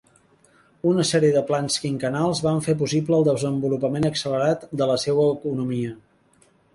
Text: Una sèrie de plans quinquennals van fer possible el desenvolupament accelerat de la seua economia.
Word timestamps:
Una 0.91 1.03
sèrie 1.09 1.33
de 1.35 1.41
plans 1.49 1.75
quinquennals 1.83 2.41
van 2.45 2.61
fer 2.67 2.75
possible 2.79 3.19
el 3.21 3.27
desenvolupament 3.27 4.07
accelerat 4.11 4.65
de 4.83 4.89
la 4.93 4.97
seua 5.05 5.29
economia. 5.35 5.93